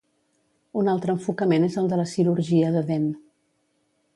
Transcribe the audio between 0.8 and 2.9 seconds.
Un altre enfocament és el de la cirurgia de